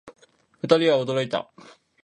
[0.63, 1.51] 二人は驚いた